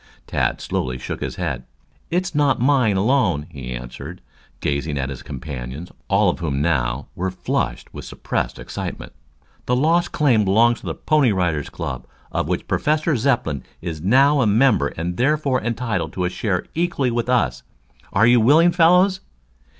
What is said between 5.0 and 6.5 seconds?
his companions, all of